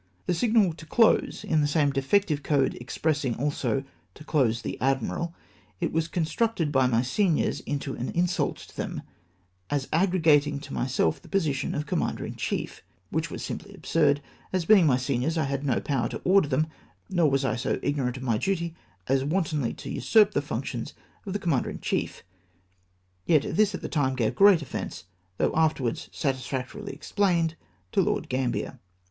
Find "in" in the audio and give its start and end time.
1.47-1.61, 11.83-12.15, 21.69-21.79